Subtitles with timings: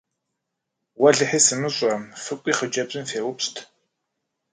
[1.01, 1.91] Уэлэхьи, сымыщӏэ,
[2.23, 3.57] фыкӏуи хъыджэбзым феупщӏыт!